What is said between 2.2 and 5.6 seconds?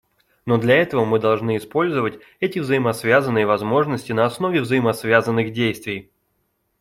эти взаимосвязанные возможности на основе взаимосвязанных